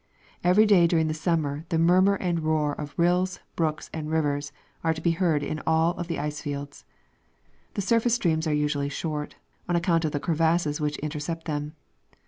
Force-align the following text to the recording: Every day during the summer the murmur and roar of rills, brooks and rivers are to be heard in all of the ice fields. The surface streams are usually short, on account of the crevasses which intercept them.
Every 0.43 0.65
day 0.65 0.87
during 0.87 1.09
the 1.09 1.13
summer 1.13 1.63
the 1.69 1.77
murmur 1.77 2.15
and 2.15 2.39
roar 2.39 2.73
of 2.73 2.95
rills, 2.97 3.39
brooks 3.55 3.87
and 3.93 4.09
rivers 4.09 4.51
are 4.83 4.95
to 4.95 4.99
be 5.01 5.11
heard 5.11 5.43
in 5.43 5.61
all 5.67 5.91
of 5.93 6.07
the 6.07 6.17
ice 6.17 6.41
fields. 6.41 6.85
The 7.75 7.83
surface 7.83 8.15
streams 8.15 8.47
are 8.47 8.51
usually 8.51 8.89
short, 8.89 9.35
on 9.69 9.75
account 9.75 10.03
of 10.03 10.11
the 10.11 10.19
crevasses 10.19 10.81
which 10.81 10.97
intercept 10.97 11.45
them. 11.45 11.73